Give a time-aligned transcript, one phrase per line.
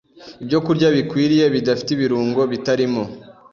[0.41, 3.03] Ibyokurya bikwiriye, bidafite ibirungo, bitarimo